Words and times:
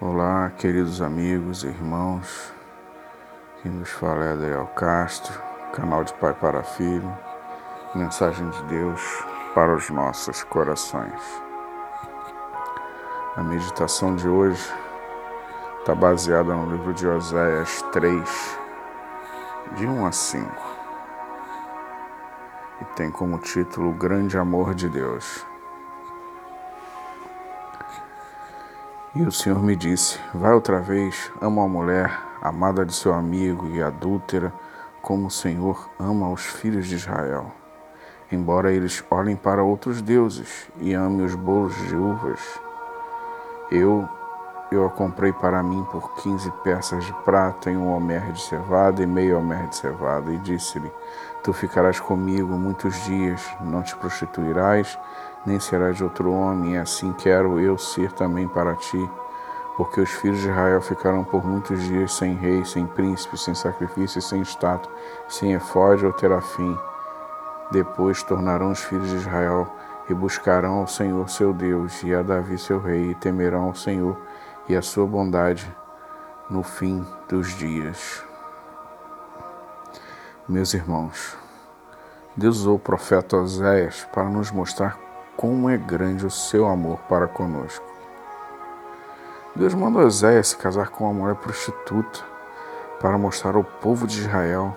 Olá, 0.00 0.52
queridos 0.56 1.02
amigos 1.02 1.64
e 1.64 1.66
irmãos. 1.66 2.52
Quem 3.60 3.72
nos 3.72 3.90
fala 3.90 4.26
é 4.26 4.32
Adriel 4.32 4.66
Castro, 4.76 5.36
canal 5.72 6.04
de 6.04 6.14
Pai 6.14 6.32
para 6.34 6.62
Filho, 6.62 7.12
mensagem 7.96 8.48
de 8.48 8.62
Deus 8.66 9.02
para 9.56 9.74
os 9.74 9.90
nossos 9.90 10.44
corações. 10.44 11.20
A 13.34 13.42
meditação 13.42 14.14
de 14.14 14.28
hoje 14.28 14.72
está 15.80 15.96
baseada 15.96 16.54
no 16.54 16.70
livro 16.70 16.94
de 16.94 17.04
Oséias 17.04 17.82
3, 17.90 18.58
de 19.78 19.84
1 19.84 20.06
a 20.06 20.12
5, 20.12 20.46
e 22.82 22.84
tem 22.94 23.10
como 23.10 23.36
título 23.38 23.90
O 23.90 23.94
Grande 23.94 24.38
Amor 24.38 24.76
de 24.76 24.88
Deus. 24.88 25.44
E 29.14 29.22
o 29.22 29.32
Senhor 29.32 29.62
me 29.62 29.74
disse: 29.74 30.20
Vai 30.34 30.52
outra 30.52 30.80
vez, 30.80 31.32
ama 31.40 31.64
a 31.64 31.68
mulher, 31.68 32.18
amada 32.42 32.84
de 32.84 32.92
seu 32.92 33.14
amigo 33.14 33.66
e 33.68 33.82
adúltera, 33.82 34.52
como 35.00 35.28
o 35.28 35.30
Senhor 35.30 35.88
ama 35.98 36.30
os 36.30 36.44
filhos 36.44 36.86
de 36.86 36.96
Israel. 36.96 37.50
Embora 38.30 38.70
eles 38.70 39.02
olhem 39.10 39.34
para 39.34 39.62
outros 39.62 40.02
deuses 40.02 40.70
e 40.78 40.92
amem 40.92 41.24
os 41.24 41.34
bolos 41.34 41.74
de 41.88 41.96
uvas, 41.96 42.60
eu 43.70 44.06
eu 44.70 44.84
a 44.84 44.90
comprei 44.90 45.32
para 45.32 45.62
mim 45.62 45.82
por 45.90 46.14
quinze 46.16 46.50
peças 46.62 47.02
de 47.02 47.12
prata 47.24 47.70
e 47.70 47.76
um 47.76 47.90
homer 47.90 48.32
de 48.32 48.42
cevada 48.42 49.02
e 49.02 49.06
meio 49.06 49.38
homer 49.38 49.66
de 49.68 49.76
cevada, 49.76 50.30
e 50.30 50.36
disse-lhe: 50.36 50.92
Tu 51.42 51.54
ficarás 51.54 51.98
comigo 51.98 52.52
muitos 52.52 52.94
dias, 53.04 53.40
não 53.62 53.82
te 53.82 53.96
prostituirás, 53.96 54.98
nem 55.46 55.58
serás 55.58 55.96
de 55.96 56.04
outro 56.04 56.30
homem, 56.32 56.74
e 56.74 56.78
assim 56.78 57.12
quero 57.12 57.58
eu 57.60 57.78
ser 57.78 58.12
também 58.12 58.46
para 58.48 58.74
ti. 58.74 59.10
Porque 59.76 60.00
os 60.00 60.10
filhos 60.10 60.40
de 60.40 60.48
Israel 60.48 60.80
ficarão 60.80 61.22
por 61.22 61.44
muitos 61.46 61.80
dias 61.84 62.12
sem 62.12 62.34
rei, 62.34 62.64
sem 62.64 62.86
príncipe, 62.86 63.38
sem 63.38 63.54
sacrifício, 63.54 64.20
sem 64.20 64.40
estátua, 64.40 64.92
sem 65.28 65.52
efode 65.52 66.04
ou 66.04 66.12
terafim. 66.12 66.76
Depois 67.70 68.22
tornarão 68.22 68.72
os 68.72 68.80
filhos 68.80 69.08
de 69.08 69.16
Israel 69.16 69.72
e 70.10 70.14
buscarão 70.14 70.80
ao 70.80 70.86
Senhor 70.86 71.28
seu 71.28 71.52
Deus 71.52 72.02
e 72.02 72.14
a 72.14 72.22
Davi 72.22 72.58
seu 72.58 72.80
rei, 72.80 73.10
e 73.10 73.14
temerão 73.14 73.64
ao 73.64 73.74
Senhor 73.74 74.16
e 74.68 74.76
a 74.76 74.82
sua 74.82 75.06
bondade 75.06 75.72
no 76.50 76.62
fim 76.62 77.06
dos 77.28 77.48
dias. 77.56 78.24
Meus 80.48 80.74
irmãos, 80.74 81.36
Deus 82.36 82.58
usou 82.58 82.76
o 82.76 82.80
profeta 82.80 83.36
Oséias 83.36 84.06
para 84.12 84.24
nos 84.24 84.50
mostrar 84.50 85.07
como 85.38 85.70
é 85.70 85.78
grande 85.78 86.26
o 86.26 86.30
seu 86.30 86.66
amor 86.66 86.98
para 87.08 87.26
conosco. 87.26 87.86
Deus 89.56 89.72
mandou 89.72 90.04
Oséias 90.04 90.48
se 90.48 90.56
casar 90.58 90.90
com 90.90 91.04
uma 91.04 91.14
mulher 91.14 91.36
prostituta 91.36 92.20
para 93.00 93.16
mostrar 93.16 93.56
ao 93.56 93.64
povo 93.64 94.06
de 94.06 94.20
Israel 94.20 94.76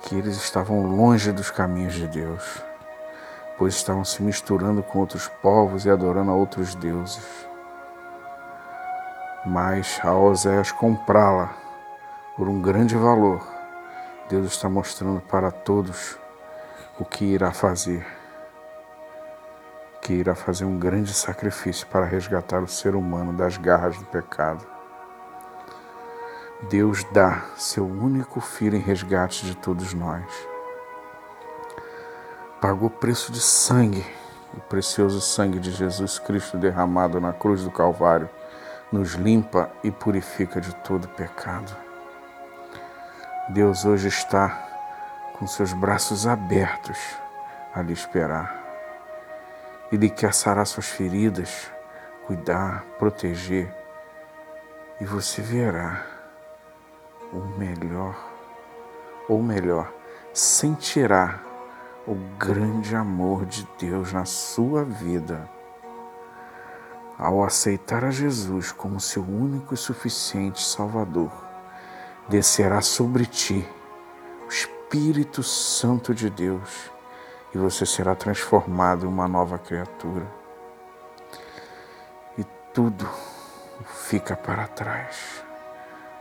que 0.00 0.16
eles 0.16 0.38
estavam 0.38 0.86
longe 0.86 1.30
dos 1.32 1.50
caminhos 1.50 1.92
de 1.92 2.08
Deus, 2.08 2.62
pois 3.58 3.74
estavam 3.74 4.06
se 4.06 4.22
misturando 4.22 4.82
com 4.82 5.00
outros 5.00 5.28
povos 5.42 5.84
e 5.84 5.90
adorando 5.90 6.30
a 6.30 6.34
outros 6.34 6.74
deuses 6.74 7.52
mas 9.44 10.00
a 10.04 10.14
Oséias 10.14 10.70
comprá-la 10.70 11.52
por 12.36 12.48
um 12.48 12.62
grande 12.62 12.96
valor, 12.96 13.44
Deus 14.28 14.52
está 14.52 14.68
mostrando 14.68 15.20
para 15.20 15.50
todos 15.50 16.16
o 16.98 17.04
que 17.04 17.24
irá 17.24 17.50
fazer, 17.50 18.06
que 20.02 20.12
irá 20.12 20.34
fazer 20.34 20.64
um 20.64 20.78
grande 20.78 21.14
sacrifício 21.14 21.86
para 21.86 22.04
resgatar 22.04 22.60
o 22.60 22.66
ser 22.66 22.96
humano 22.96 23.32
das 23.32 23.56
garras 23.56 23.96
do 23.96 24.04
pecado. 24.06 24.66
Deus 26.68 27.04
dá 27.12 27.44
seu 27.56 27.86
único 27.86 28.40
filho 28.40 28.76
em 28.76 28.80
resgate 28.80 29.46
de 29.46 29.56
todos 29.56 29.94
nós. 29.94 30.24
Pagou 32.60 32.90
preço 32.90 33.32
de 33.32 33.40
sangue, 33.40 34.04
o 34.56 34.60
precioso 34.60 35.20
sangue 35.20 35.58
de 35.58 35.70
Jesus 35.70 36.18
Cristo 36.18 36.58
derramado 36.58 37.20
na 37.20 37.32
cruz 37.32 37.62
do 37.62 37.70
Calvário 37.70 38.28
nos 38.90 39.14
limpa 39.14 39.70
e 39.82 39.90
purifica 39.90 40.60
de 40.60 40.74
todo 40.76 41.08
pecado. 41.08 41.74
Deus 43.48 43.84
hoje 43.84 44.08
está 44.08 44.68
com 45.38 45.46
seus 45.46 45.72
braços 45.72 46.26
abertos 46.26 46.98
a 47.74 47.82
lhe 47.82 47.92
esperar. 47.92 48.61
Ele 49.92 50.08
quer 50.08 50.32
sarar 50.32 50.66
suas 50.66 50.86
feridas, 50.86 51.70
cuidar, 52.26 52.82
proteger, 52.98 53.70
e 54.98 55.04
você 55.04 55.42
verá 55.42 56.06
o 57.30 57.58
melhor, 57.58 58.16
ou 59.28 59.42
melhor, 59.42 59.92
sentirá 60.32 61.40
o 62.06 62.14
grande 62.38 62.96
amor 62.96 63.44
de 63.44 63.68
Deus 63.78 64.14
na 64.14 64.24
sua 64.24 64.82
vida. 64.82 65.46
Ao 67.18 67.44
aceitar 67.44 68.02
a 68.02 68.10
Jesus 68.10 68.72
como 68.72 68.98
seu 68.98 69.22
único 69.22 69.74
e 69.74 69.76
suficiente 69.76 70.62
Salvador, 70.62 71.30
descerá 72.30 72.80
sobre 72.80 73.26
ti 73.26 73.68
o 74.46 74.48
Espírito 74.48 75.42
Santo 75.42 76.14
de 76.14 76.30
Deus 76.30 76.91
e 77.54 77.58
você 77.58 77.84
será 77.84 78.14
transformado 78.14 79.04
em 79.04 79.08
uma 79.08 79.28
nova 79.28 79.58
criatura. 79.58 80.26
E 82.36 82.44
tudo 82.72 83.08
fica 83.84 84.36
para 84.36 84.66
trás. 84.66 85.44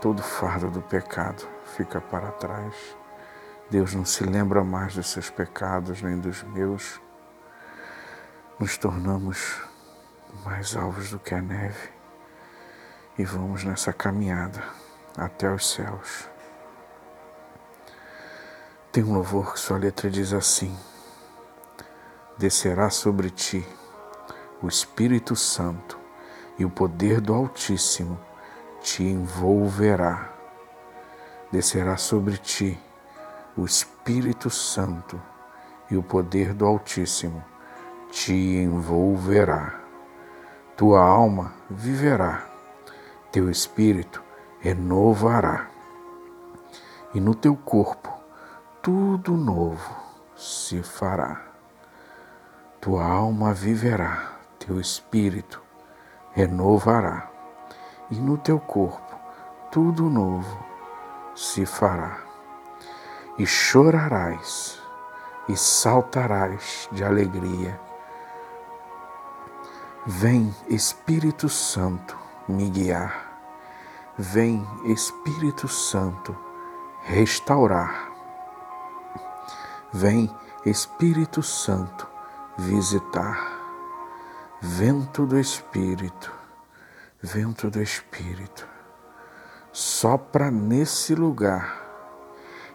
Todo 0.00 0.22
fardo 0.22 0.70
do 0.70 0.82
pecado 0.82 1.46
fica 1.76 2.00
para 2.00 2.30
trás. 2.32 2.96
Deus 3.68 3.94
não 3.94 4.04
se 4.04 4.22
lembra 4.24 4.62
mais 4.62 4.94
dos 4.94 5.08
seus 5.08 5.28
pecados 5.28 6.00
nem 6.00 6.18
dos 6.18 6.42
meus. 6.44 7.00
Nos 8.58 8.78
tornamos 8.78 9.60
mais 10.44 10.76
alvos 10.76 11.10
do 11.10 11.18
que 11.18 11.34
a 11.34 11.40
neve, 11.40 11.90
e 13.18 13.24
vamos 13.24 13.64
nessa 13.64 13.92
caminhada 13.92 14.62
até 15.16 15.50
os 15.50 15.70
céus. 15.70 16.28
Tem 18.92 19.02
um 19.02 19.14
louvor 19.14 19.52
que 19.52 19.60
sua 19.60 19.78
letra 19.78 20.10
diz 20.10 20.32
assim: 20.32 20.76
Descerá 22.38 22.90
sobre 22.90 23.30
ti 23.30 23.66
o 24.62 24.68
Espírito 24.68 25.34
Santo 25.34 25.98
e 26.58 26.64
o 26.64 26.70
poder 26.70 27.20
do 27.20 27.34
Altíssimo 27.34 28.18
te 28.80 29.02
envolverá. 29.02 30.32
Descerá 31.50 31.96
sobre 31.96 32.36
ti 32.36 32.78
o 33.56 33.64
Espírito 33.64 34.50
Santo 34.50 35.20
e 35.90 35.96
o 35.96 36.02
poder 36.02 36.52
do 36.52 36.66
Altíssimo 36.66 37.44
te 38.10 38.32
envolverá 38.32 39.86
tua 40.76 41.00
alma 41.00 41.54
viverá, 41.70 42.46
teu 43.32 43.50
espírito 43.50 44.22
renovará, 44.60 45.70
e 47.14 47.20
no 47.20 47.34
teu 47.34 47.56
corpo 47.56 48.12
tudo 48.82 49.38
novo 49.38 49.96
se 50.36 50.82
fará. 50.82 51.45
Tua 52.86 53.04
alma 53.04 53.52
viverá, 53.52 54.36
teu 54.60 54.78
espírito 54.78 55.60
renovará, 56.30 57.28
e 58.08 58.14
no 58.14 58.38
teu 58.38 58.60
corpo 58.60 59.18
tudo 59.72 60.08
novo 60.08 60.56
se 61.34 61.66
fará. 61.66 62.20
E 63.36 63.44
chorarás 63.44 64.80
e 65.48 65.56
saltarás 65.56 66.88
de 66.92 67.02
alegria. 67.02 67.80
Vem 70.06 70.54
Espírito 70.68 71.48
Santo 71.48 72.16
me 72.46 72.70
guiar, 72.70 73.36
vem 74.16 74.64
Espírito 74.84 75.66
Santo 75.66 76.36
restaurar, 77.02 78.12
vem 79.92 80.32
Espírito 80.64 81.42
Santo 81.42 82.14
visitar, 82.58 83.60
vento 84.60 85.26
do 85.26 85.38
Espírito, 85.38 86.32
vento 87.22 87.70
do 87.70 87.82
Espírito, 87.82 88.66
sopra 89.72 90.50
nesse 90.50 91.14
lugar 91.14 91.84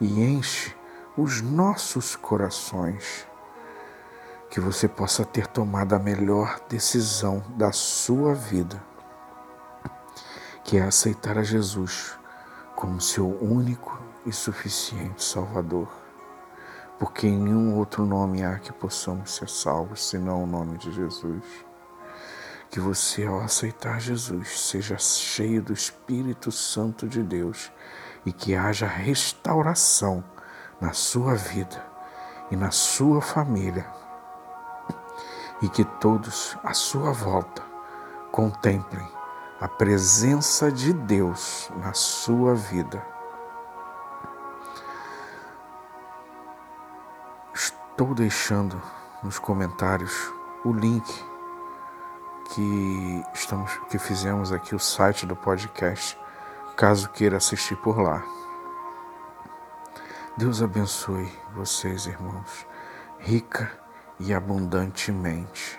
e 0.00 0.22
enche 0.22 0.74
os 1.16 1.40
nossos 1.40 2.14
corações. 2.14 3.26
Que 4.48 4.60
você 4.60 4.86
possa 4.86 5.24
ter 5.24 5.48
tomado 5.48 5.94
a 5.94 5.98
melhor 5.98 6.60
decisão 6.68 7.42
da 7.56 7.72
sua 7.72 8.34
vida, 8.34 8.80
que 10.62 10.78
é 10.78 10.82
aceitar 10.82 11.36
a 11.36 11.42
Jesus 11.42 12.16
como 12.76 13.00
seu 13.00 13.26
único 13.42 14.00
e 14.24 14.32
suficiente 14.32 15.24
Salvador, 15.24 16.03
porque 16.98 17.26
em 17.26 17.38
nenhum 17.38 17.76
outro 17.76 18.04
nome 18.06 18.44
há 18.44 18.58
que 18.58 18.72
possamos 18.72 19.34
ser 19.34 19.48
salvos 19.48 20.08
senão 20.08 20.44
o 20.44 20.46
nome 20.46 20.78
de 20.78 20.92
Jesus. 20.92 21.44
que 22.70 22.80
você, 22.80 23.24
ao 23.24 23.38
aceitar 23.40 24.00
Jesus, 24.00 24.60
seja 24.60 24.98
cheio 24.98 25.62
do 25.62 25.72
Espírito 25.72 26.50
Santo 26.50 27.06
de 27.06 27.22
Deus 27.22 27.70
e 28.26 28.32
que 28.32 28.56
haja 28.56 28.84
restauração 28.84 30.24
na 30.80 30.92
sua 30.92 31.36
vida 31.36 31.86
e 32.50 32.56
na 32.56 32.72
sua 32.72 33.20
família 33.20 33.86
e 35.62 35.68
que 35.68 35.84
todos 35.84 36.56
à 36.64 36.74
sua 36.74 37.12
volta 37.12 37.62
contemplem 38.32 39.08
a 39.60 39.68
presença 39.68 40.70
de 40.70 40.92
Deus 40.92 41.70
na 41.76 41.92
sua 41.94 42.54
vida. 42.54 43.13
Estou 47.94 48.12
deixando 48.12 48.82
nos 49.22 49.38
comentários 49.38 50.34
o 50.64 50.72
link 50.72 51.04
que 52.52 53.24
estamos 53.32 53.70
que 53.88 54.00
fizemos 54.00 54.50
aqui 54.50 54.74
o 54.74 54.80
site 54.80 55.24
do 55.24 55.36
podcast, 55.36 56.18
caso 56.76 57.08
queira 57.10 57.36
assistir 57.36 57.76
por 57.76 58.00
lá. 58.00 58.20
Deus 60.36 60.60
abençoe 60.60 61.32
vocês, 61.54 62.06
irmãos, 62.06 62.66
rica 63.20 63.70
e 64.18 64.34
abundantemente. 64.34 65.78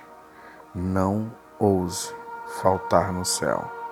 Não 0.74 1.36
ouse 1.60 2.16
faltar 2.62 3.12
no 3.12 3.26
céu. 3.26 3.85